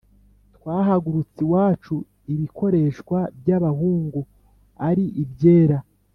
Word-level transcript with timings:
Twahagurutse 0.55 1.39
iwacu 1.45 1.95
ibikoreshwa 2.33 3.19
by’abahungu 3.39 4.19
ari 4.89 5.05
ibyera 5.25 5.77